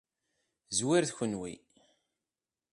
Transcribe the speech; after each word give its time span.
Zwiret 0.77 1.11
kenwi. 1.17 1.53